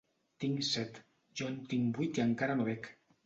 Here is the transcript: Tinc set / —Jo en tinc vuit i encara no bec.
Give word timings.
Tinc 0.43 0.63
set 0.67 0.97
/ 1.01 1.01
—Jo 1.01 1.51
en 1.51 1.59
tinc 1.73 1.99
vuit 2.01 2.21
i 2.21 2.25
encara 2.27 2.59
no 2.63 2.69
bec. 2.71 2.93